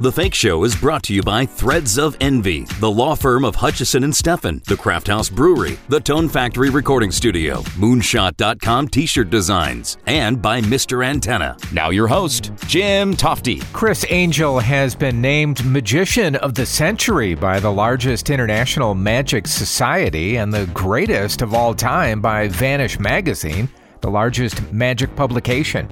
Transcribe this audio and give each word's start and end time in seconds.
The 0.00 0.10
Fake 0.10 0.32
Show 0.32 0.64
is 0.64 0.74
brought 0.74 1.02
to 1.02 1.14
you 1.14 1.22
by 1.22 1.44
Threads 1.44 1.98
of 1.98 2.16
Envy, 2.22 2.64
the 2.80 2.90
law 2.90 3.14
firm 3.14 3.44
of 3.44 3.54
Hutchison 3.54 4.02
and 4.02 4.14
Steffen, 4.14 4.64
the 4.64 4.78
Craft 4.78 5.08
House 5.08 5.28
Brewery, 5.28 5.78
the 5.90 6.00
Tone 6.00 6.26
Factory 6.26 6.70
Recording 6.70 7.10
Studio, 7.10 7.56
Moonshot.com 7.76 8.88
T-shirt 8.88 9.28
designs, 9.28 9.98
and 10.06 10.40
by 10.40 10.62
Mr. 10.62 11.04
Antenna. 11.04 11.54
Now 11.74 11.90
your 11.90 12.06
host, 12.06 12.50
Jim 12.66 13.14
Tofte. 13.14 13.62
Criss 13.74 14.06
Angel 14.08 14.58
has 14.58 14.94
been 14.94 15.20
named 15.20 15.62
Magician 15.66 16.34
of 16.36 16.54
the 16.54 16.64
Century 16.64 17.34
by 17.34 17.60
the 17.60 17.70
largest 17.70 18.30
international 18.30 18.94
magic 18.94 19.46
society 19.46 20.36
and 20.36 20.50
the 20.50 20.64
greatest 20.68 21.42
of 21.42 21.52
all 21.52 21.74
time 21.74 22.22
by 22.22 22.48
Vanish 22.48 22.98
Magazine, 22.98 23.68
the 24.00 24.10
largest 24.10 24.72
magic 24.72 25.14
publication. 25.14 25.90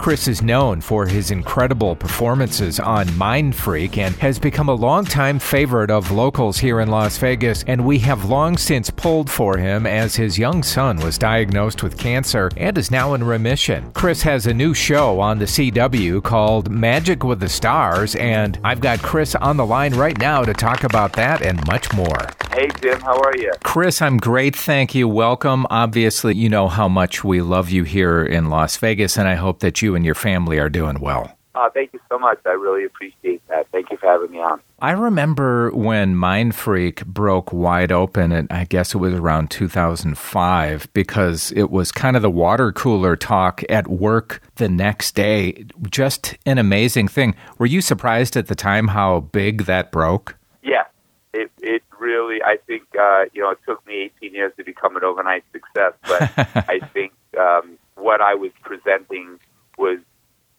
Criss 0.00 0.28
is 0.28 0.40
known 0.40 0.80
for 0.80 1.04
his 1.04 1.30
incredible 1.30 1.94
performances 1.94 2.80
on 2.80 3.18
Mind 3.18 3.54
Freak 3.54 3.98
and 3.98 4.14
has 4.14 4.38
become 4.38 4.70
a 4.70 4.74
longtime 4.74 5.38
favorite 5.38 5.90
of 5.90 6.10
locals 6.10 6.56
here 6.56 6.80
in 6.80 6.88
Las 6.88 7.18
Vegas, 7.18 7.64
and 7.66 7.84
we 7.84 7.98
have 7.98 8.24
long 8.24 8.56
since 8.56 8.88
pulled 8.88 9.28
for 9.28 9.58
him 9.58 9.86
as 9.86 10.16
his 10.16 10.38
young 10.38 10.62
son 10.62 10.96
was 11.00 11.18
diagnosed 11.18 11.82
with 11.82 11.98
cancer 11.98 12.50
and 12.56 12.78
is 12.78 12.90
now 12.90 13.12
in 13.12 13.22
remission. 13.22 13.92
Criss 13.92 14.22
has 14.22 14.46
a 14.46 14.54
new 14.54 14.72
show 14.72 15.20
on 15.20 15.38
the 15.38 15.44
CW 15.44 16.22
called 16.24 16.70
Magic 16.70 17.22
with 17.22 17.40
the 17.40 17.48
Stars, 17.50 18.16
and 18.16 18.58
I've 18.64 18.80
got 18.80 19.02
Criss 19.02 19.34
on 19.34 19.58
the 19.58 19.66
line 19.66 19.92
right 19.92 20.18
now 20.18 20.42
to 20.44 20.54
talk 20.54 20.82
about 20.82 21.12
that 21.12 21.42
and 21.42 21.64
much 21.66 21.92
more. 21.92 22.26
Hey, 22.60 22.68
Jim, 22.82 23.00
how 23.00 23.18
are 23.18 23.34
you? 23.38 23.50
Criss, 23.64 24.02
I'm 24.02 24.18
great. 24.18 24.54
Thank 24.54 24.94
you. 24.94 25.08
Welcome. 25.08 25.66
Obviously, 25.70 26.34
you 26.34 26.50
know 26.50 26.68
how 26.68 26.90
much 26.90 27.24
we 27.24 27.40
love 27.40 27.70
you 27.70 27.84
here 27.84 28.22
in 28.22 28.50
Las 28.50 28.76
Vegas, 28.76 29.16
and 29.16 29.26
I 29.26 29.34
hope 29.36 29.60
that 29.60 29.80
you 29.80 29.94
and 29.94 30.04
your 30.04 30.14
family 30.14 30.58
are 30.58 30.68
doing 30.68 31.00
well. 31.00 31.34
Uh, 31.54 31.70
thank 31.70 31.94
you 31.94 32.00
so 32.10 32.18
much. 32.18 32.38
I 32.44 32.50
really 32.50 32.84
appreciate 32.84 33.40
that. 33.48 33.66
Thank 33.72 33.90
you 33.90 33.96
for 33.96 34.08
having 34.08 34.30
me 34.32 34.40
on. 34.40 34.60
I 34.78 34.90
remember 34.90 35.70
when 35.70 36.16
Mind 36.16 36.54
Freak 36.54 37.02
broke 37.06 37.50
wide 37.50 37.92
open, 37.92 38.30
and 38.30 38.46
I 38.52 38.64
guess 38.64 38.94
it 38.94 38.98
was 38.98 39.14
around 39.14 39.50
2005, 39.50 40.92
because 40.92 41.52
it 41.52 41.70
was 41.70 41.90
kind 41.90 42.14
of 42.14 42.20
the 42.20 42.30
water 42.30 42.72
cooler 42.72 43.16
talk 43.16 43.62
at 43.70 43.88
work 43.88 44.42
the 44.56 44.68
next 44.68 45.14
day. 45.14 45.64
Just 45.88 46.36
an 46.44 46.58
amazing 46.58 47.08
thing. 47.08 47.34
Were 47.56 47.64
you 47.64 47.80
surprised 47.80 48.36
at 48.36 48.48
the 48.48 48.54
time 48.54 48.88
how 48.88 49.20
big 49.20 49.62
that 49.62 49.90
broke? 49.90 50.36
Yeah, 50.62 50.84
it, 51.32 51.50
it 51.62 51.82
really, 52.10 52.42
I 52.42 52.56
think, 52.66 52.82
uh, 52.98 53.24
you 53.32 53.42
know, 53.42 53.50
it 53.50 53.58
took 53.66 53.86
me 53.86 54.10
18 54.20 54.34
years 54.34 54.52
to 54.56 54.64
become 54.64 54.96
an 54.96 55.04
overnight 55.04 55.44
success, 55.52 55.92
but 56.02 56.22
I 56.68 56.80
think 56.92 57.12
um, 57.38 57.78
what 57.94 58.20
I 58.20 58.34
was 58.34 58.50
presenting 58.62 59.38
was 59.78 59.98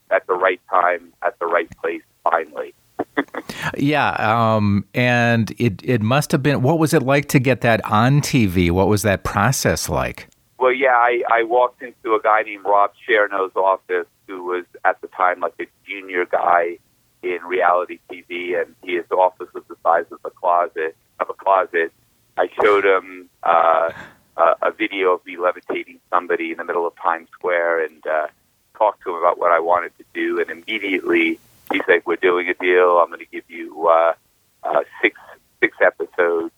at 0.09 0.25
the 0.27 0.33
right 0.33 0.61
time, 0.69 1.13
at 1.25 1.37
the 1.39 1.45
right 1.45 1.69
place, 1.81 2.03
finally. 2.23 2.73
yeah, 3.77 4.11
um, 4.19 4.85
and 4.93 5.51
it 5.57 5.81
it 5.83 6.01
must 6.01 6.31
have 6.31 6.43
been. 6.43 6.61
What 6.61 6.77
was 6.77 6.93
it 6.93 7.01
like 7.01 7.27
to 7.29 7.39
get 7.39 7.61
that 7.61 7.83
on 7.85 8.21
TV? 8.21 8.69
What 8.69 8.87
was 8.87 9.01
that 9.01 9.23
process 9.23 9.89
like? 9.89 10.27
Well, 10.59 10.71
yeah, 10.71 10.93
I, 10.93 11.23
I 11.31 11.43
walked 11.43 11.81
into 11.81 12.13
a 12.13 12.21
guy 12.21 12.43
named 12.43 12.63
Rob 12.63 12.91
Sharenow's 13.09 13.55
office, 13.55 14.05
who 14.27 14.43
was 14.43 14.65
at 14.85 15.01
the 15.01 15.07
time 15.07 15.39
like 15.39 15.55
a 15.59 15.65
junior 15.87 16.25
guy 16.25 16.77
in 17.23 17.39
reality 17.47 17.99
TV, 18.11 18.61
and 18.61 18.75
his 18.83 19.05
office 19.11 19.47
was 19.53 19.63
the 19.67 19.75
size 19.83 20.05
of 20.11 20.19
a 20.23 20.29
closet. 20.29 20.95
Of 21.21 21.29
a 21.29 21.33
closet, 21.33 21.93
I 22.35 22.49
showed 22.59 22.83
him 22.83 23.29
uh, 23.43 23.91
a, 24.37 24.55
a 24.63 24.71
video 24.71 25.13
of 25.13 25.23
me 25.23 25.37
levitating 25.37 25.99
somebody 26.09 26.51
in 26.51 26.57
the 26.57 26.63
middle 26.63 26.87
of 26.87 26.95
Times 26.95 27.29
Square, 27.31 27.85
and 27.85 28.07
uh, 28.07 28.27
talked 28.75 29.03
to 29.03 29.11
him 29.11 29.17
about 29.17 29.37
what 29.37 29.51
I 29.51 29.59
wanted 29.59 29.95
to 29.99 30.03
do, 30.15 30.41
and 30.41 30.49
immediately 30.49 31.39
he's 31.71 31.83
like, 31.87 32.07
"We're 32.07 32.15
doing 32.15 32.49
a 32.49 32.55
deal. 32.55 32.97
I'm 32.97 33.09
going 33.09 33.19
to 33.19 33.25
give 33.25 33.43
you 33.47 33.87
uh, 33.87 34.13
uh, 34.63 34.81
six 35.01 35.19
six 35.59 35.77
episodes." 35.79 36.51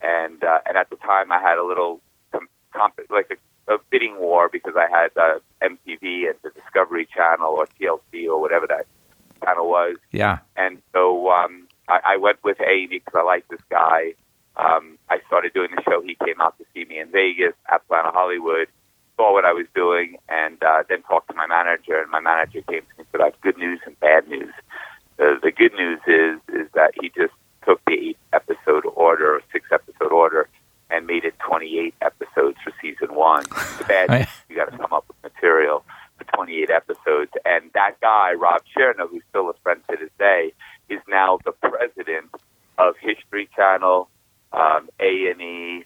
And 0.00 0.44
uh, 0.44 0.60
and 0.66 0.76
at 0.76 0.90
the 0.90 0.96
time, 0.96 1.32
I 1.32 1.40
had 1.40 1.58
a 1.58 1.64
little 1.64 2.00
com- 2.30 2.48
comp- 2.72 3.00
like 3.10 3.32
a, 3.32 3.74
a 3.74 3.78
bidding 3.90 4.20
war 4.20 4.48
because 4.48 4.74
I 4.76 4.88
had 4.88 5.10
uh, 5.16 5.40
MTV 5.60 6.30
and 6.30 6.38
the 6.42 6.50
Discovery 6.50 7.08
Channel 7.12 7.52
or 7.52 7.66
TLC 7.80 8.28
or 8.28 8.40
whatever 8.40 8.68
that 8.68 8.86
channel 9.44 9.68
was. 9.68 9.96
Yeah. 10.12 10.38
And 10.56 10.82
so 10.92 11.30
um, 11.30 11.67
I, 11.88 12.00
I 12.04 12.16
went 12.16 12.42
with 12.44 12.60
A 12.60 12.86
because 12.86 13.14
I 13.14 13.22
like 13.22 13.46
this 13.48 13.60
guy. 13.70 14.14
Um, 14.56 14.98
I 15.08 15.18
started 15.26 15.52
doing 15.54 15.70
the 15.74 15.82
show. 15.82 16.02
He 16.02 16.16
came 16.24 16.40
out 16.40 16.58
to 16.58 16.64
see 16.74 16.84
me 16.84 16.98
in 16.98 17.10
Vegas 17.10 17.54
at 17.72 17.86
Planet 17.88 18.12
Hollywood 18.12 18.68
saw 19.18 19.32
what 19.32 19.44
I 19.44 19.52
was 19.52 19.66
doing 19.74 20.16
and 20.28 20.62
uh, 20.62 20.84
then 20.88 21.02
talked 21.02 21.28
to 21.28 21.34
my 21.34 21.46
manager, 21.46 22.00
and 22.00 22.10
my 22.10 22.20
manager 22.20 22.62
came 22.62 22.80
to 22.80 22.88
me 22.96 22.98
and 22.98 23.06
said, 23.12 23.20
"I 23.20 23.24
have 23.26 23.40
good 23.42 23.58
news 23.58 23.80
and 23.84 23.98
bad 24.00 24.28
news. 24.28 24.54
Uh, 25.18 25.34
the 25.42 25.50
good 25.50 25.74
news 25.74 26.00
is 26.06 26.38
is 26.54 26.68
that 26.74 26.92
he 27.00 27.10
just 27.10 27.34
took 27.66 27.84
the 27.84 27.94
eight 27.94 28.18
episode 28.32 28.84
order, 28.94 29.34
or 29.34 29.42
six 29.52 29.66
episode 29.72 30.12
order, 30.12 30.48
and 30.90 31.06
made 31.06 31.24
it 31.24 31.34
28 31.40 31.94
episodes 32.00 32.56
for 32.64 32.72
season 32.80 33.14
one. 33.14 33.44
The 33.78 33.84
bad 33.84 34.10
news, 34.10 34.28
you 34.48 34.56
got 34.56 34.70
to 34.70 34.76
come 34.76 34.92
up 34.92 35.04
with 35.08 35.32
material 35.32 35.84
for 36.16 36.24
28 36.34 36.70
episodes, 36.70 37.32
and 37.44 37.70
that 37.74 38.00
guy, 38.00 38.34
Rob 38.34 38.62
Sharenow, 38.76 39.08
who's 39.10 39.22
still 39.30 39.50
a 39.50 39.54
friend 39.62 39.80
to 39.90 39.96
this 39.96 40.10
day, 40.18 40.52
now 41.08 41.38
the 41.44 41.52
president 41.52 42.30
of 42.78 42.96
History 43.00 43.48
Channel, 43.54 44.08
um, 44.52 44.88
A 45.00 45.30
and 45.30 45.40
E, 45.40 45.84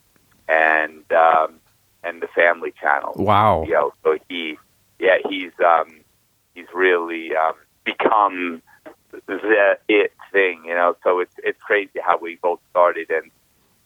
and 0.48 1.12
um, 1.12 1.54
and 2.04 2.20
the 2.22 2.28
Family 2.28 2.72
Channel. 2.80 3.14
Wow. 3.16 3.64
You 3.64 3.72
know, 3.72 3.92
so 4.02 4.18
he, 4.28 4.58
yeah, 4.98 5.18
he's 5.28 5.52
um, 5.64 6.00
he's 6.54 6.66
really 6.74 7.34
um, 7.36 7.54
become 7.84 8.62
the 9.26 9.78
it 9.88 10.12
thing. 10.32 10.62
You 10.66 10.74
know, 10.74 10.96
so 11.02 11.20
it's 11.20 11.34
it's 11.38 11.60
crazy 11.62 12.00
how 12.02 12.18
we 12.18 12.36
both 12.36 12.60
started 12.70 13.10
and. 13.10 13.30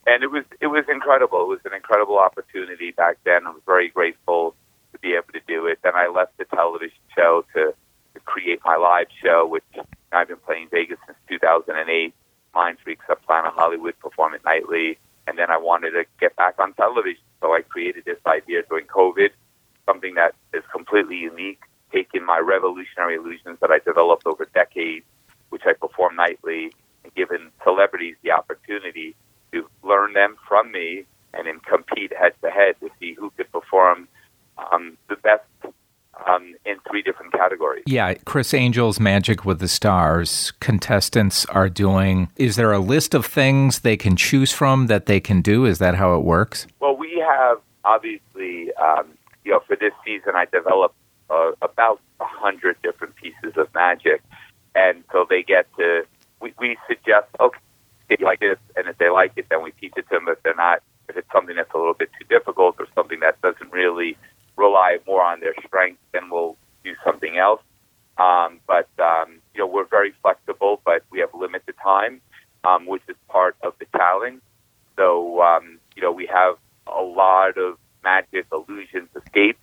And 0.08 0.22
it 0.22 0.30
was 0.30 0.44
it 0.60 0.68
was 0.68 0.84
incredible. 0.88 1.40
It 1.42 1.48
was 1.48 1.58
an 1.64 1.74
incredible 1.74 2.16
opportunity 2.16 2.92
back 2.92 3.18
then. 3.24 3.44
I 3.44 3.50
was 3.50 3.62
very 3.66 3.88
grateful 3.88 4.54
to 4.92 4.98
be 5.00 5.14
able 5.14 5.32
to 5.32 5.40
do 5.46 5.66
it. 5.66 5.78
Then 5.82 5.94
I 5.94 6.08
left 6.08 6.38
the 6.38 6.44
television 6.44 6.98
show 7.14 7.44
to, 7.54 7.74
to 8.14 8.20
create 8.20 8.60
my 8.64 8.76
live 8.76 9.08
show, 9.22 9.46
which 9.46 9.64
I've 10.12 10.28
been 10.28 10.38
playing 10.38 10.68
Vegas 10.70 10.98
2008. 11.46 12.14
Mind 12.54 12.78
Freaks 12.82 13.04
at 13.10 13.22
Planet 13.26 13.52
Hollywood, 13.54 13.98
perform 14.00 14.34
it 14.34 14.40
nightly, 14.44 14.98
and 15.26 15.38
then 15.38 15.50
I 15.50 15.58
wanted 15.58 15.90
to 15.90 16.04
get 16.18 16.34
back 16.36 16.54
on 16.58 16.72
television. 16.72 17.22
So 17.40 17.52
I 17.52 17.60
created 17.60 18.04
this 18.04 18.18
idea 18.26 18.62
during 18.68 18.86
COVID, 18.86 19.28
something 19.84 20.14
that 20.14 20.34
is 20.54 20.62
completely 20.72 21.16
unique, 21.16 21.60
taking 21.92 22.24
my 22.24 22.38
revolutionary 22.38 23.16
illusions 23.16 23.58
that 23.60 23.70
I 23.70 23.78
developed 23.80 24.26
over 24.26 24.46
decades, 24.54 25.04
which 25.50 25.62
I 25.66 25.74
perform 25.74 26.16
nightly, 26.16 26.72
and 27.04 27.14
giving 27.14 27.50
celebrities 27.62 28.16
the 28.22 28.32
opportunity 28.32 29.14
to 29.52 29.68
learn 29.82 30.14
them 30.14 30.36
from 30.48 30.72
me 30.72 31.04
and 31.34 31.46
then 31.46 31.60
compete 31.60 32.12
head 32.18 32.32
to 32.42 32.50
head 32.50 32.76
to 32.80 32.88
see 32.98 33.12
who 33.12 33.30
could 33.36 33.52
perform 33.52 34.08
um, 34.72 34.96
the 35.08 35.16
best 35.16 35.44
um, 36.28 36.54
in 36.64 36.76
three 36.88 37.02
different 37.02 37.32
categories. 37.32 37.84
Yeah, 37.86 38.14
Criss 38.24 38.54
Angel's 38.54 38.98
Magic 38.98 39.44
with 39.44 39.58
the 39.58 39.68
Stars 39.68 40.52
contestants 40.60 41.44
are 41.46 41.68
doing. 41.68 42.28
Is 42.36 42.56
there 42.56 42.72
a 42.72 42.78
list 42.78 43.14
of 43.14 43.26
things 43.26 43.80
they 43.80 43.96
can 43.96 44.16
choose 44.16 44.52
from 44.52 44.86
that 44.86 45.06
they 45.06 45.20
can 45.20 45.42
do? 45.42 45.66
Is 45.66 45.78
that 45.78 45.94
how 45.94 46.16
it 46.16 46.24
works? 46.24 46.66
Well, 46.80 46.96
we 46.96 47.22
have 47.26 47.58
obviously, 47.84 48.72
um, 48.74 49.06
you 49.44 49.52
know, 49.52 49.60
for 49.66 49.76
this 49.76 49.92
season, 50.04 50.32
I 50.34 50.46
developed 50.46 50.96
uh, 51.30 51.52
about 51.62 52.00
a 52.20 52.24
hundred 52.24 52.80
different 52.82 53.14
pieces 53.16 53.52
of 53.56 53.72
magic, 53.74 54.22
and 54.74 55.04
so 55.12 55.26
they 55.28 55.42
get 55.42 55.66
to. 55.76 56.04
We, 56.40 56.52
we 56.58 56.76
suggest, 56.86 57.28
okay, 57.40 57.58
if 58.10 58.20
you 58.20 58.26
like 58.26 58.40
this, 58.40 58.58
and 58.76 58.88
if 58.88 58.98
they 58.98 59.08
like 59.08 59.32
it, 59.36 59.46
then 59.48 59.62
we 59.62 59.72
teach 59.72 59.92
it 59.96 60.06
to 60.08 60.16
them. 60.16 60.28
If 60.28 60.42
they're 60.42 60.54
not, 60.54 60.82
if 61.08 61.16
it's 61.16 61.30
something 61.32 61.56
that's 61.56 61.72
a 61.74 61.78
little 61.78 61.94
bit 61.94 62.10
too 62.18 62.26
difficult 62.28 62.76
or 62.78 62.86
something 62.94 63.20
that 63.20 63.40
doesn't 63.40 63.72
really 63.72 64.16
rely 64.56 64.98
more 65.06 65.22
on 65.22 65.40
their 65.40 65.54
strength, 65.66 66.00
then 66.12 66.30
we'll 66.30 66.56
do 66.84 66.94
something 67.04 67.36
else. 67.36 67.60
Um, 68.18 68.60
but 68.66 68.88
um, 68.98 69.38
you 69.54 69.60
know, 69.60 69.66
we're 69.66 69.86
very 69.86 70.12
flexible, 70.22 70.80
but 70.84 71.02
we 71.10 71.20
have 71.20 71.30
limited 71.34 71.74
time, 71.82 72.20
um, 72.64 72.86
which 72.86 73.02
is 73.08 73.16
part 73.28 73.56
of 73.62 73.74
the 73.78 73.86
challenge. 73.96 74.40
So 74.96 75.42
um, 75.42 75.78
you 75.94 76.02
know, 76.02 76.12
we 76.12 76.26
have 76.26 76.56
a 76.86 77.02
lot 77.02 77.58
of 77.58 77.78
magic, 78.02 78.46
illusions, 78.52 79.08
escapes 79.16 79.58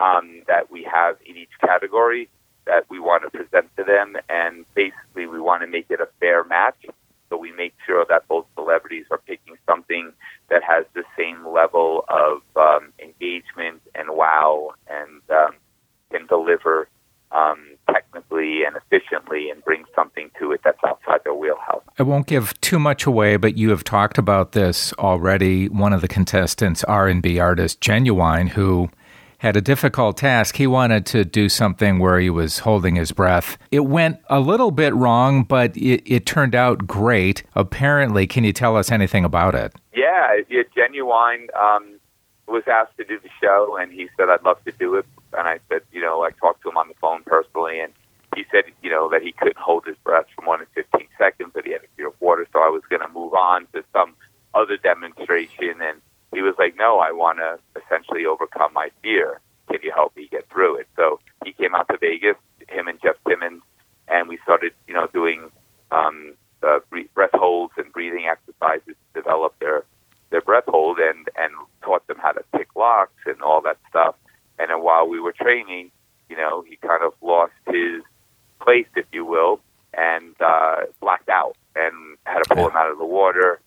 um, 0.00 0.42
that 0.48 0.70
we 0.70 0.86
have 0.92 1.16
in 1.24 1.36
each 1.36 1.56
category 1.60 2.28
that 2.66 2.84
we 2.90 2.98
want 2.98 3.22
to 3.22 3.30
present 3.30 3.74
to 3.76 3.84
them, 3.84 4.16
and 4.28 4.64
basically 4.74 5.26
we 5.26 5.40
want 5.40 5.62
to 5.62 5.68
make 5.68 5.86
it 5.88 6.00
a 6.00 6.08
fair 6.20 6.44
match. 6.44 6.84
So 7.30 7.36
we 7.36 7.52
make 7.52 7.74
sure 7.86 8.04
that 8.08 8.28
both 8.28 8.46
celebrities 8.54 9.06
are 9.10 9.18
picking 9.18 9.56
something 9.66 10.12
that 10.48 10.62
has 10.62 10.84
the 10.94 11.04
same 11.16 11.46
level 11.46 12.04
of 12.08 12.42
um, 12.56 12.92
engagement 13.00 13.82
and 13.94 14.10
wow, 14.10 14.72
and 14.88 15.22
um, 15.30 15.54
can 16.10 16.26
deliver 16.26 16.88
um, 17.32 17.58
technically 17.90 18.64
and 18.64 18.76
efficiently 18.76 19.50
and 19.50 19.64
bring 19.64 19.84
something 19.94 20.30
to 20.38 20.52
it 20.52 20.60
that's 20.64 20.82
outside 20.84 21.20
their 21.24 21.34
wheelhouse. 21.34 21.85
I 21.98 22.02
won't 22.02 22.26
give 22.26 22.60
too 22.60 22.78
much 22.78 23.06
away, 23.06 23.36
but 23.38 23.56
you 23.56 23.70
have 23.70 23.82
talked 23.82 24.18
about 24.18 24.52
this 24.52 24.92
already. 24.94 25.68
One 25.70 25.94
of 25.94 26.02
the 26.02 26.08
contestants, 26.08 26.84
R&B 26.84 27.38
artist 27.38 27.80
Ginuwine, 27.80 28.50
who 28.50 28.90
had 29.38 29.56
a 29.56 29.62
difficult 29.62 30.18
task. 30.18 30.56
He 30.56 30.66
wanted 30.66 31.06
to 31.06 31.24
do 31.24 31.48
something 31.48 31.98
where 31.98 32.18
he 32.18 32.28
was 32.28 32.60
holding 32.60 32.96
his 32.96 33.12
breath. 33.12 33.56
It 33.70 33.80
went 33.80 34.18
a 34.28 34.40
little 34.40 34.70
bit 34.70 34.94
wrong, 34.94 35.44
but 35.44 35.74
it, 35.76 36.02
it 36.04 36.26
turned 36.26 36.54
out 36.54 36.86
great. 36.86 37.42
Apparently, 37.54 38.26
can 38.26 38.44
you 38.44 38.52
tell 38.52 38.76
us 38.76 38.90
anything 38.90 39.24
about 39.24 39.54
it? 39.54 39.72
Yeah, 39.94 40.40
yeah 40.50 40.62
Ginuwine 40.76 41.46
um, 41.56 41.98
was 42.46 42.64
asked 42.66 42.96
to 42.98 43.04
do 43.04 43.18
the 43.18 43.30
show, 43.40 43.78
and 43.80 43.90
he 43.90 44.08
said, 44.18 44.28
I'd 44.28 44.42
love 44.42 44.62
to 44.64 44.72
do 44.72 44.96
it. 44.96 45.06
And 45.32 45.48
I 45.48 45.60
said, 45.70 45.80
you 45.92 46.02
know, 46.02 46.22
I 46.22 46.30
talked 46.30 46.62
to 46.62 46.68
him 46.68 46.76
on 46.76 46.88
the 46.88 46.94
phone 47.00 47.22
personally, 47.24 47.80
and 47.80 47.92
he 48.36 48.44
said, 48.50 48.64
you 48.82 48.90
know, 48.90 49.08
that 49.10 49.22
he 49.22 49.32
couldn't 49.32 49.56
hold 49.56 49.86
his 49.86 49.96
breath 50.04 50.26
for 50.34 50.44
more 50.44 50.58
than 50.58 50.66
15 50.74 51.06
seconds, 51.18 51.52
that 51.54 51.64
he 51.64 51.72
had 51.72 51.82
a 51.82 51.88
fear 51.96 52.08
of 52.08 52.14
water, 52.20 52.46
so 52.52 52.54
I 52.66 52.70
was 52.70 52.82
going 52.90 53.02
to 53.02 53.08
move 53.08 53.32
on 53.34 53.66
to 53.72 53.84
some 53.92 54.14
other 54.54 54.76
demonstration. 54.76 55.80
And 55.80 56.00
he 56.34 56.42
was 56.42 56.54
like, 56.58 56.74
no, 56.76 56.98
I 56.98 57.12
want 57.12 57.38
to 57.38 57.58
essentially 57.80 58.26
overcome 58.26 58.72
my 58.72 58.90
fear. 59.02 59.40
Can 59.70 59.78
you 59.82 59.92
help 59.94 60.16
me 60.16 60.28
get 60.30 60.48
through 60.50 60.76
it? 60.76 60.88
So 60.96 61.20
he 61.44 61.52
came 61.52 61.74
out 61.74 61.88
to 61.88 61.98
Vegas, 61.98 62.36
him 62.68 62.88
and 62.88 63.00
Jeff 63.02 63.16
Timmons, 63.28 63.62
and 64.08 64.28
we 64.28 64.38
started, 64.42 64.72
you 64.88 64.94
know, 64.94 65.08
doing 65.12 65.50
um, 65.90 66.34
uh, 66.62 66.78
breath 67.14 67.30
holds 67.34 67.74
and 67.76 67.92
breathing 67.92 68.26
exercises 68.26 68.94
to 69.14 69.20
develop 69.22 69.54
their 69.60 69.84
their 70.30 70.40
breath 70.40 70.64
hold 70.66 70.98
and 70.98 71.28
and 71.36 71.52
taught 71.82 72.06
them 72.08 72.18
how 72.20 72.32
to 72.32 72.42
pick 72.56 72.74
locks 72.74 73.22
and 73.26 73.40
all 73.42 73.60
that 73.62 73.78
stuff. 73.88 74.14
And 74.58 74.70
then 74.70 74.82
while 74.82 75.06
we 75.08 75.20
were 75.20 75.32
training, 75.32 75.90
you 76.28 76.36
know, 76.36 76.64
he 76.68 76.76
kind 76.76 77.02
of 77.04 77.12
lost 77.20 77.52
his 77.66 78.02
place, 78.60 78.86
if 78.96 79.06
you 79.12 79.24
will, 79.24 79.60
and 79.94 80.34
uh, 80.40 80.76
blacked 81.00 81.28
out 81.28 81.56
and 81.76 82.16
had 82.24 82.42
to 82.42 82.54
pull 82.54 82.68
him 82.68 82.76
out 82.76 82.90
of 82.90 82.98
the 82.98 83.04
water. 83.04 83.60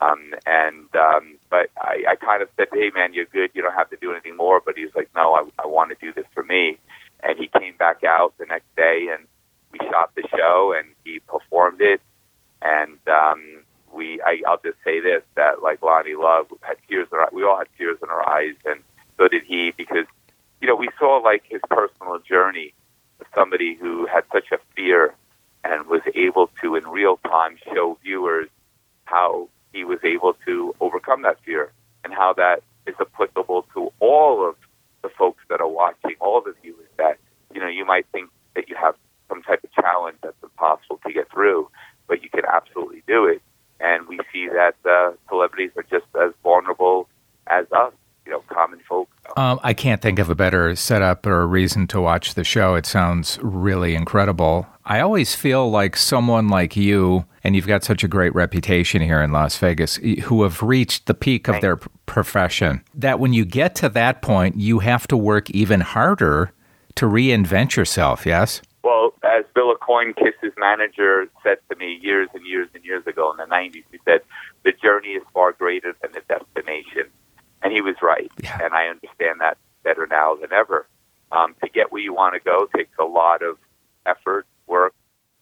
Um, 0.00 0.34
and 0.46 0.94
um, 0.96 1.38
but 1.50 1.70
I, 1.80 2.04
I 2.10 2.16
kind 2.16 2.42
of 2.42 2.48
said, 2.56 2.68
"Hey, 2.72 2.90
man, 2.94 3.14
you're 3.14 3.24
good. 3.24 3.50
You 3.54 3.62
don't 3.62 3.74
have 3.74 3.90
to 3.90 3.96
do 3.96 4.12
anything 4.12 4.36
more." 4.36 4.60
But 4.64 4.76
he's 4.76 4.94
like, 4.94 5.08
"No, 5.14 5.34
I, 5.34 5.62
I 5.62 5.66
want 5.66 5.90
to 5.90 5.96
do 6.00 6.12
this 6.12 6.26
for 6.34 6.42
me." 6.42 6.78
And 7.22 7.38
he 7.38 7.48
came 7.48 7.74
back 7.76 8.04
out 8.04 8.34
the 8.38 8.46
next 8.46 8.74
day, 8.76 9.08
and 9.12 9.26
we 9.72 9.78
shot 9.88 10.14
the 10.14 10.22
show, 10.36 10.74
and 10.76 10.88
he 11.04 11.20
performed 11.20 11.80
it. 11.80 12.00
And 12.62 12.98
um, 13.08 13.64
we, 13.92 14.20
I, 14.20 14.42
I'll 14.46 14.60
just 14.62 14.78
say 14.84 15.00
this: 15.00 15.22
that 15.36 15.62
like 15.62 15.80
Loni 15.80 16.18
Love 16.18 16.46
had 16.60 16.76
tears 16.88 17.08
in 17.10 17.18
our, 17.18 17.30
we 17.32 17.42
all 17.42 17.56
had 17.56 17.68
tears 17.78 17.98
in 18.02 18.10
our 18.10 18.28
eyes, 18.28 18.54
and 18.66 18.80
so 19.16 19.26
did 19.26 19.44
he, 19.44 19.72
because 19.76 20.06
you 20.60 20.68
know 20.68 20.76
we 20.76 20.90
saw 20.98 21.16
like 21.16 21.44
his 21.48 21.62
personal 21.70 22.18
journey 22.18 22.74
of 23.20 23.26
somebody 23.34 23.74
who 23.74 24.06
had 24.06 24.24
such 24.32 24.52
a 24.52 24.58
fear 24.76 25.14
and 25.64 25.86
was 25.86 26.02
able 26.14 26.50
to 26.62 26.76
in 26.76 26.84
real 26.86 27.18
time 27.24 27.56
show 27.72 27.98
viewers 28.02 28.48
how 29.04 29.48
he 29.72 29.84
was 29.84 29.98
able 30.04 30.34
to 30.46 30.74
overcome 30.80 31.22
that 31.22 31.38
fear 31.44 31.72
and 32.04 32.12
how 32.12 32.32
that 32.34 32.62
is 32.86 32.94
applicable 33.00 33.66
to 33.74 33.92
all 34.00 34.48
of 34.48 34.56
the 35.02 35.08
folks 35.08 35.42
that 35.48 35.60
are 35.60 35.68
watching, 35.68 36.14
all 36.20 36.40
the 36.40 36.54
viewers 36.62 36.88
that, 36.96 37.18
you 37.54 37.60
know, 37.60 37.68
you 37.68 37.84
might 37.84 38.06
think 38.12 38.30
that 38.54 38.68
you 38.68 38.76
have 38.76 38.94
some 39.28 39.42
type 39.42 39.62
of 39.62 39.72
challenge 39.72 40.16
that's 40.22 40.36
impossible 40.42 41.00
to 41.06 41.12
get 41.12 41.30
through, 41.30 41.68
but 42.06 42.22
you 42.22 42.30
can 42.30 42.44
absolutely 42.50 43.02
do 43.06 43.26
it. 43.26 43.42
And 43.80 44.08
we 44.08 44.18
see 44.32 44.48
that 44.48 44.74
uh, 44.88 45.12
celebrities 45.28 45.70
are 45.76 45.84
just 45.84 46.06
as 46.20 46.32
vulnerable 46.42 47.08
as 47.46 47.66
us, 47.72 47.92
you 48.26 48.32
know, 48.32 48.42
common 48.48 48.80
folks. 48.88 49.12
Um, 49.38 49.60
I 49.62 49.72
can't 49.72 50.02
think 50.02 50.18
of 50.18 50.28
a 50.28 50.34
better 50.34 50.74
setup 50.74 51.24
or 51.24 51.42
a 51.42 51.46
reason 51.46 51.86
to 51.88 52.00
watch 52.00 52.34
the 52.34 52.42
show. 52.42 52.74
It 52.74 52.86
sounds 52.86 53.38
really 53.40 53.94
incredible. 53.94 54.66
I 54.84 54.98
always 54.98 55.36
feel 55.36 55.70
like 55.70 55.96
someone 55.96 56.48
like 56.48 56.76
you, 56.76 57.24
and 57.44 57.54
you've 57.54 57.68
got 57.68 57.84
such 57.84 58.02
a 58.02 58.08
great 58.08 58.34
reputation 58.34 59.00
here 59.00 59.22
in 59.22 59.30
Las 59.30 59.56
Vegas, 59.56 59.94
who 59.94 60.42
have 60.42 60.60
reached 60.60 61.06
the 61.06 61.14
peak 61.14 61.46
of 61.46 61.60
their 61.60 61.76
profession, 62.06 62.82
that 62.94 63.20
when 63.20 63.32
you 63.32 63.44
get 63.44 63.76
to 63.76 63.88
that 63.90 64.22
point, 64.22 64.56
you 64.56 64.80
have 64.80 65.06
to 65.06 65.16
work 65.16 65.48
even 65.50 65.82
harder 65.82 66.50
to 66.96 67.06
reinvent 67.06 67.76
yourself, 67.76 68.26
yes? 68.26 68.60
Well, 68.82 69.14
as 69.22 69.44
Bill 69.54 69.72
Aucoin, 69.72 70.16
Kiss's 70.16 70.52
manager, 70.58 71.28
said 71.44 71.58
to 71.70 71.76
me 71.76 72.00
years 72.02 72.28
and 72.34 72.44
years 72.44 72.68
and 72.74 72.84
years 72.84 73.06
ago 73.06 73.30
in 73.30 73.36
the 73.36 73.44
90s, 73.44 73.84
he 73.92 74.00
said, 74.04 74.22
the 74.64 74.72
journey 74.72 75.10
is 75.10 75.22
far 75.32 75.52
greater 75.52 75.94
than 76.02 76.10
the 76.10 76.22
destination. 76.28 77.04
And 77.60 77.72
he 77.72 77.80
was 77.80 77.96
right. 78.00 78.30
Yeah. 78.42 78.58
And 78.62 78.72
I 78.72 78.86
understand 78.86 78.97
that 78.97 78.97
better 78.97 78.97
now 80.18 80.34
than 80.34 80.52
ever. 80.52 80.86
Um, 81.30 81.54
to 81.62 81.68
get 81.68 81.92
where 81.92 82.02
you 82.02 82.14
want 82.14 82.34
to 82.34 82.40
go 82.40 82.68
takes 82.74 82.96
a 82.98 83.04
lot 83.04 83.42
of 83.42 83.58
effort, 84.06 84.46
work, 84.66 84.94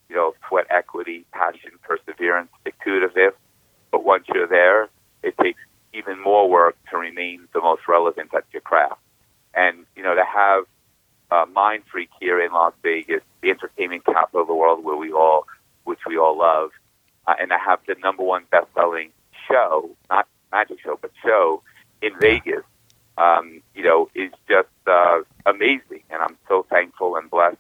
you 0.09 0.17
know, 0.17 0.35
sweat 0.49 0.67
equity, 0.71 1.25
passion, 1.33 1.71
perseverance, 1.83 2.51
stick 2.61 2.75
to 2.85 2.91
it 2.97 3.11
if. 3.15 3.35
But 3.93 4.05
once 4.05 4.25
you're 4.33 4.49
there, 4.49 4.89
it 5.23 5.35
takes 5.39 5.61
even 5.95 6.21
more 6.21 6.51
work 6.51 6.77
to 6.91 6.99
remain 6.99 7.49
the 7.55 7.61
most 7.61 7.83
relevant 7.89 8.35
at 8.35 8.45
your 8.53 8.63
craft. 8.63 9.01
And, 9.55 9.87
you 9.97 10.03
know, 10.03 10.15
to 10.15 10.25
have 10.25 10.65
uh, 11.31 11.47
Mind 11.53 11.85
Freak 11.91 12.11
here 12.21 12.41
in 12.45 12.53
Las 12.53 12.75
Vegas, 12.83 13.23
the 13.43 13.51
entertainment 13.51 14.05
capital 14.05 14.43
of 14.43 14.49
the 14.49 14.55
world 14.55 14.85
where 14.85 14.97
we 14.97 15.13
all, 15.13 15.47
which 15.85 16.01
we 16.07 16.19
all 16.19 16.37
love, 16.37 16.71
uh, 17.27 17.35
and 17.41 17.51
to 17.51 17.59
have 17.59 17.81
the 17.87 17.95
number 18.03 18.23
one 18.23 18.45
best-selling 18.51 19.11
show, 19.49 19.91
not 20.11 20.27
magic 20.53 20.79
show, 20.83 20.99
but 21.01 21.13
show 21.25 21.63
in 22.03 22.11
Vegas, 22.21 22.65
um, 23.19 23.63
you 23.75 23.85
know, 23.85 24.11
is 24.15 24.33
just 24.49 24.69
uh, 24.87 25.21
amazing. 25.47 26.03
And 26.11 26.23
I'm 26.23 26.37
so 26.49 26.67
thankful 26.71 27.17
and 27.17 27.31
blessed 27.31 27.57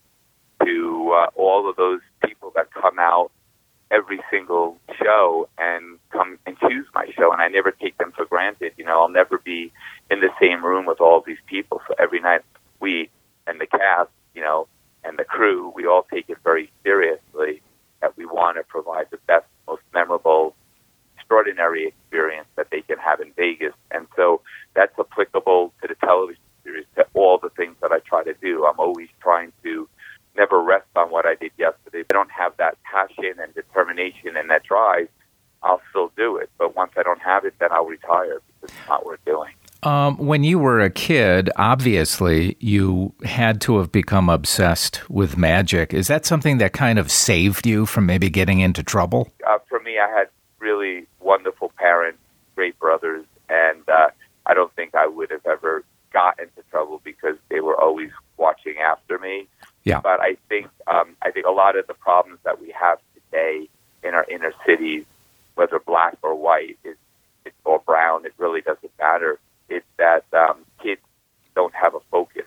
to 0.65 1.15
uh, 1.17 1.27
all 1.37 1.69
of 1.69 1.77
those 1.77 2.01
people 2.25 2.53
that 2.57 2.73
come 2.73 2.99
out 2.99 3.31
every 3.91 4.21
single 4.31 4.79
show 5.03 5.49
and 5.59 5.99
come 6.11 6.39
and 6.47 6.59
choose 6.59 6.87
my 6.95 7.07
show. 7.17 7.33
And 7.33 7.41
I 7.43 7.49
never 7.49 7.71
take 7.71 7.99
them 7.99 8.13
for 8.17 8.25
granted. 8.27 8.73
You 8.77 8.85
know, 8.85 9.01
I'll 9.01 9.09
never 9.09 9.39
be 9.39 9.73
in 10.11 10.21
the 10.21 10.31
same 10.41 10.65
room 10.65 10.87
with 10.87 11.01
all 11.01 11.23
these 11.27 11.39
people. 11.47 11.81
So 11.89 11.95
every 11.99 12.21
night 12.21 12.43
we 12.81 13.11
and 13.47 13.61
the 13.61 13.67
cast, 13.67 14.11
you 14.35 14.43
know, 14.43 14.69
and 15.05 15.19
the 15.19 15.25
crew, 15.25 15.73
we 15.75 15.87
all 15.87 16.07
take 16.13 16.29
it 16.29 16.39
very 16.45 16.71
seriously 16.83 17.63
that 18.03 18.17
we 18.17 18.27
want 18.27 18.57
to 18.57 18.65
provide 18.65 19.07
the 19.11 19.19
best, 19.29 19.47
most 19.69 19.83
memorable, 19.95 20.55
extraordinary 21.17 21.89
experience 21.89 22.49
that 22.57 22.69
they 22.71 22.83
can 22.83 22.99
have 22.99 23.21
in 23.21 23.33
Vegas. 23.37 23.75
And 23.97 24.07
so 24.15 24.43
that's 24.75 24.97
applicable 24.99 25.73
to 25.83 25.89
the 25.89 25.95
television 25.97 26.43
series, 26.63 26.87
to 26.97 27.07
all 27.15 27.39
the 27.39 27.51
things 27.51 27.77
that 27.81 27.93
I 27.93 28.01
try 28.01 28.23
to 28.25 28.35
do. 28.35 28.67
I'm 28.67 28.79
always 28.79 29.09
trying 29.21 29.53
to 29.63 29.89
never 30.37 30.63
rest 30.63 30.87
on 30.95 31.11
what 31.11 31.27
I 31.27 31.35
did 31.35 31.53
yesterday. 31.59 32.01
If 32.01 32.07
I 32.11 32.15
don't 32.15 32.31
have 32.31 32.57
that 32.59 32.77
passion 32.83 33.35
and 33.41 33.55
determination 33.55 34.37
and 34.37 34.51
that 34.51 34.65
drive, 34.65 35.09
I'll 35.63 35.81
still 35.91 36.13
do 36.17 36.37
it. 36.37 36.51
But 36.59 36.77
once 36.77 36.93
I 36.97 37.03
don't 37.03 37.23
have 37.23 37.45
it, 37.45 37.55
then 37.59 37.71
I'll 37.73 37.87
retire 37.87 38.41
because 38.61 38.77
it's 38.77 38.89
not 38.89 39.07
worth 39.07 39.25
doing. 39.25 39.53
Um, 39.83 40.17
when 40.19 40.43
you 40.43 40.59
were 40.59 40.81
a 40.81 40.91
kid, 40.91 41.51
obviously 41.57 42.57
you 42.61 43.15
had 43.25 43.61
to 43.63 43.79
have 43.79 43.93
become 43.93 44.29
obsessed 44.29 45.09
with 45.09 45.37
magic. 45.37 45.95
Is 45.95 46.09
that 46.09 46.27
something 46.27 46.59
that 46.59 46.73
kind 46.73 46.99
of 46.99 47.11
saved 47.11 47.67
you 47.67 47.87
from 47.87 48.07
maybe 48.07 48.29
getting 48.29 48.61
into 48.61 48.83
trouble? 48.83 49.31
Uh, 49.47 49.59
for 49.69 49.79
me, 49.81 49.99
I 49.99 50.09
had 50.09 50.29
really 50.59 51.07
wonderful 51.21 51.73
parents, 51.77 52.19
great 52.55 52.79
brothers, 52.79 53.25
and 53.49 53.83
uh, 53.89 54.09
I 54.47 54.55
don't 54.55 54.75
think 54.75 54.95
I 54.95 55.07
would 55.07 55.31
have 55.31 55.45
ever 55.47 55.85
got 56.13 56.39
into 56.39 56.63
trouble 56.71 57.01
because 57.05 57.37
they 57.51 57.61
were 57.61 57.79
always 57.79 58.11
watching 58.37 58.79
after 58.79 59.19
me. 59.19 59.49
Yeah. 59.85 60.01
But 60.01 60.21
I 60.21 60.37
think 60.49 60.69
um, 60.87 61.17
I 61.23 61.31
think 61.31 61.47
a 61.47 61.51
lot 61.51 61.77
of 61.77 61.87
the 61.87 61.95
problems 61.95 62.39
that 62.45 62.61
we 62.61 62.73
have 62.73 62.99
today 63.15 63.69
in 64.03 64.15
our 64.15 64.25
inner 64.31 64.53
cities, 64.67 65.05
whether 65.55 65.79
black 65.79 66.17
or 66.23 66.35
white, 66.35 66.79
is, 66.85 66.97
or 67.65 67.81
brown, 67.81 68.25
it 68.25 68.35
really 68.39 68.61
doesn't 68.61 68.93
matter. 68.99 69.39
It's 69.69 69.87
that 69.99 70.25
um, 70.33 70.65
kids 70.83 71.01
don't 71.55 71.75
have 71.75 71.95
a 71.95 72.01
focus, 72.11 72.47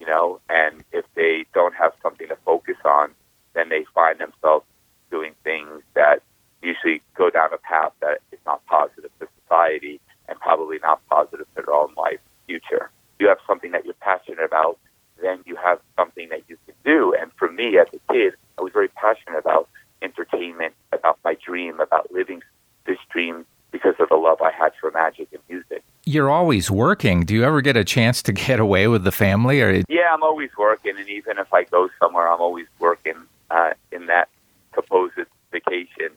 you 0.00 0.06
know, 0.06 0.40
and 0.48 0.84
if 0.92 1.04
they 1.14 1.44
don't 1.52 1.74
have 1.74 1.92
something 2.02 2.28
to 2.28 2.36
focus 2.44 2.76
on, 2.84 3.10
then 3.54 3.68
they 3.68 3.84
find 3.94 4.18
themselves 4.18 4.66
doing 5.10 5.32
things 5.44 5.82
that 5.94 6.22
usually 6.62 7.02
go 7.14 7.30
down 7.30 7.52
a 7.52 7.58
path 7.58 7.92
that 8.00 8.18
is 8.32 8.38
not 8.46 8.64
positive 8.66 9.10
for 9.18 9.28
society 9.42 10.00
and 10.28 10.38
probably 10.40 10.78
not 10.82 11.00
positive 11.08 11.46
for 11.54 11.62
their 11.62 11.74
own 11.74 11.94
life 11.96 12.20
future. 12.46 12.90
You 13.18 13.28
have 13.28 13.38
something 13.46 13.72
that 13.72 13.84
you're 13.84 13.94
passionate 13.94 14.44
about, 14.44 14.78
then 15.22 15.40
you 15.46 15.56
have 15.56 15.78
something 15.96 16.28
that 16.30 16.42
you 16.48 16.56
can 16.66 16.74
do. 16.84 17.14
And 17.18 17.30
for 17.36 17.50
me 17.50 17.78
as 17.78 17.86
a 17.92 18.12
kid, 18.12 18.34
I 18.58 18.62
was 18.62 18.72
very 18.72 18.88
passionate 18.88 19.38
about 19.38 19.68
entertainment, 20.02 20.74
about 20.92 21.18
my 21.24 21.36
dream, 21.44 21.80
about 21.80 22.12
living 22.12 22.42
this 22.86 22.98
dream 23.10 23.46
because 23.70 23.94
of 23.98 24.08
the 24.08 24.14
love 24.14 24.40
I 24.40 24.52
had 24.52 24.72
for 24.80 24.90
magic 24.92 25.28
and 25.32 25.42
music. 25.48 25.82
You're 26.04 26.30
always 26.30 26.70
working. 26.70 27.24
Do 27.24 27.34
you 27.34 27.44
ever 27.44 27.60
get 27.60 27.76
a 27.76 27.84
chance 27.84 28.22
to 28.22 28.32
get 28.32 28.60
away 28.60 28.86
with 28.86 29.04
the 29.04 29.12
family? 29.12 29.60
Or 29.62 29.82
yeah, 29.88 30.12
I'm 30.12 30.22
always 30.22 30.50
working, 30.56 30.96
and 30.96 31.08
even 31.08 31.38
if 31.38 31.52
I 31.52 31.64
go 31.64 31.88
somewhere, 31.98 32.28
I'm 32.28 32.40
always 32.40 32.66
working 32.78 33.16
uh, 33.50 33.70
in 33.90 34.06
that 34.06 34.28
supposed 34.74 35.14
vacation. 35.50 36.10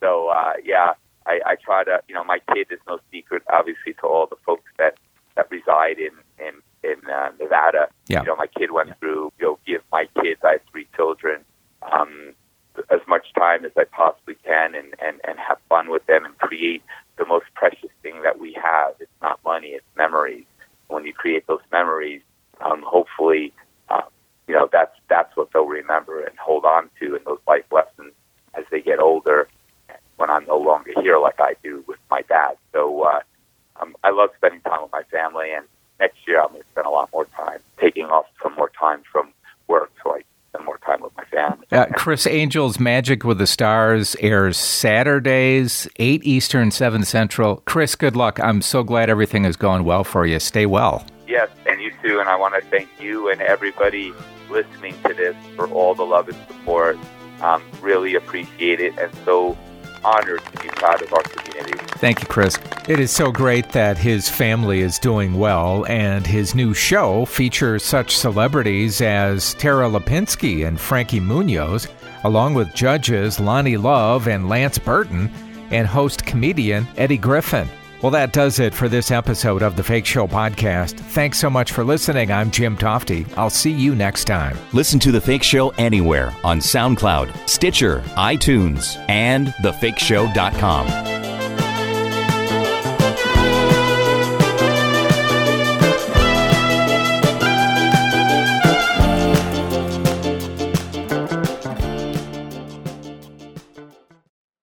So 0.00 0.28
uh, 0.28 0.54
yeah, 0.64 0.94
I, 1.26 1.40
I 1.44 1.56
try 1.56 1.84
to, 1.84 2.00
you 2.08 2.14
know, 2.14 2.24
my 2.24 2.38
kid 2.54 2.68
is 2.70 2.78
no 2.86 2.98
secret, 3.10 3.42
obviously, 3.52 3.94
to 3.94 4.02
all 4.02 4.26
the 4.26 4.36
folks 4.46 4.70
that 4.78 4.96
that 5.34 5.50
reside 5.50 5.98
in 5.98 6.12
in 6.38 6.54
in 6.82 7.10
uh, 7.10 7.30
Nevada. 7.38 7.88
Yeah. 8.08 8.20
You 8.20 8.28
know, 8.28 8.36
my 8.36 8.46
kid 8.46 8.70
went 8.70 8.88
yeah. 8.88 8.94
through. 8.94 9.32
You 9.38 9.46
know, 9.46 9.58
give 9.66 9.82
my 9.92 10.06
kids. 10.22 10.40
I 10.44 10.52
have 10.52 10.60
three 10.70 10.86
children. 10.96 11.44
Um, 11.82 12.34
as 12.90 13.00
much 13.08 13.26
time 13.34 13.64
as 13.64 13.72
I 13.76 13.84
possibly 13.84 14.36
can, 14.44 14.74
and 14.74 14.94
and 14.98 15.20
and 15.26 15.38
have 15.38 15.58
fun 15.68 15.90
with 15.90 16.06
them, 16.06 16.24
and 16.24 16.36
create 16.38 16.82
the 17.18 17.26
most 17.26 17.46
precious 17.54 17.90
thing 18.02 18.22
that 18.22 18.38
we 18.38 18.56
have. 18.62 18.94
It's 19.00 19.10
not 19.22 19.40
money; 19.44 19.68
it's 19.68 19.86
memories. 19.96 20.44
When 20.88 21.04
you 21.04 21.12
create 21.12 21.46
those 21.46 21.64
memories, 21.72 22.22
um, 22.64 22.82
hopefully, 22.86 23.52
uh, 23.88 24.02
you 24.46 24.54
know 24.54 24.68
that's 24.70 24.94
that's 25.08 25.36
what 25.36 25.52
they'll 25.52 25.64
remember 25.66 26.20
and 26.20 26.36
hold 26.38 26.64
on 26.64 26.90
to, 27.00 27.16
and 27.16 27.24
those 27.24 27.40
life 27.46 27.64
lessons 27.72 28.12
as 28.54 28.64
they 28.70 28.80
get 28.80 28.98
older 28.98 29.48
when 30.16 30.30
I'm 30.30 30.44
no 30.46 30.58
longer 30.58 30.92
here 31.00 31.18
like 31.18 31.40
I 31.40 31.54
do 31.62 31.84
with 31.86 31.98
my 32.10 32.22
dad. 32.22 32.56
So 32.72 33.02
uh, 33.02 33.20
um, 33.80 33.96
I 34.02 34.10
love 34.10 34.30
spending 34.36 34.60
time 34.62 34.82
with 34.82 34.92
my 34.92 35.02
family, 35.04 35.52
and 35.52 35.66
next 36.00 36.18
year 36.26 36.40
I'm 36.40 36.48
going 36.48 36.62
to 36.62 36.68
spend 36.72 36.86
a 36.86 36.90
lot 36.90 37.10
more 37.12 37.26
time 37.36 37.60
taking 37.80 38.06
off 38.06 38.26
some 38.42 38.54
more 38.54 38.70
time 38.78 39.02
from 39.10 39.32
work 39.68 39.92
so 40.02 40.14
I 40.14 40.22
spend 40.50 40.64
more 40.64 40.78
time 40.78 41.00
with 41.02 41.12
my 41.16 41.24
family. 41.24 41.66
Uh, 41.70 41.86
Criss 41.94 42.26
Angel's 42.26 42.78
Magic 42.78 43.24
with 43.24 43.38
the 43.38 43.46
Stars 43.46 44.16
airs 44.20 44.56
Saturdays, 44.56 45.88
8 45.96 46.24
Eastern, 46.24 46.70
7 46.70 47.04
Central. 47.04 47.56
Criss, 47.66 47.94
good 47.94 48.16
luck. 48.16 48.40
I'm 48.40 48.62
so 48.62 48.82
glad 48.82 49.10
everything 49.10 49.44
is 49.44 49.56
going 49.56 49.84
well 49.84 50.04
for 50.04 50.26
you. 50.26 50.38
Stay 50.38 50.66
well. 50.66 51.04
Yes, 51.26 51.50
and 51.66 51.80
you 51.80 51.92
too. 52.02 52.20
And 52.20 52.28
I 52.28 52.36
want 52.36 52.54
to 52.54 52.60
thank 52.70 52.88
you 53.00 53.30
and 53.30 53.40
everybody 53.40 54.12
listening 54.48 54.94
to 55.04 55.12
this 55.12 55.36
for 55.56 55.68
all 55.68 55.94
the 55.94 56.04
love 56.04 56.28
and 56.28 56.38
support. 56.46 56.98
Um, 57.40 57.62
really 57.82 58.14
appreciate 58.14 58.80
it, 58.80 58.96
and 58.98 59.12
so 59.24 59.58
honored 60.06 60.42
to 60.44 60.62
be 60.62 60.68
part 60.68 61.02
of 61.02 61.12
our 61.12 61.22
community. 61.22 61.76
Thank 61.98 62.20
you, 62.20 62.28
Criss. 62.28 62.58
It 62.88 63.00
is 63.00 63.10
so 63.10 63.32
great 63.32 63.70
that 63.72 63.98
his 63.98 64.28
family 64.28 64.80
is 64.80 65.00
doing 65.00 65.34
well, 65.34 65.84
and 65.86 66.24
his 66.24 66.54
new 66.54 66.74
show 66.74 67.24
features 67.24 67.82
such 67.82 68.16
celebrities 68.16 69.00
as 69.00 69.54
Tara 69.54 69.88
Lipinski 69.88 70.66
and 70.66 70.80
Frankie 70.80 71.20
Muniz, 71.20 71.88
along 72.22 72.54
with 72.54 72.72
judges 72.74 73.38
Loni 73.38 73.82
Love 73.82 74.28
and 74.28 74.48
Lance 74.48 74.78
Burton, 74.78 75.30
and 75.70 75.86
host 75.88 76.24
comedian 76.24 76.86
Eddie 76.96 77.18
Griffin. 77.18 77.68
Well, 78.02 78.12
that 78.12 78.32
does 78.32 78.58
it 78.58 78.74
for 78.74 78.88
this 78.88 79.10
episode 79.10 79.62
of 79.62 79.74
the 79.76 79.82
Fake 79.82 80.06
Show 80.06 80.26
podcast. 80.26 80.98
Thanks 80.98 81.38
so 81.38 81.48
much 81.48 81.72
for 81.72 81.82
listening. 81.84 82.30
I'm 82.30 82.50
Jim 82.50 82.76
Tofte. 82.76 83.26
I'll 83.36 83.50
see 83.50 83.72
you 83.72 83.94
next 83.94 84.26
time. 84.26 84.56
Listen 84.72 85.00
to 85.00 85.10
The 85.10 85.20
Fake 85.20 85.42
Show 85.42 85.70
anywhere 85.70 86.32
on 86.44 86.58
SoundCloud, 86.58 87.48
Stitcher, 87.48 88.00
iTunes, 88.16 89.02
and 89.08 89.48
thefakeshow.com. 89.48 91.25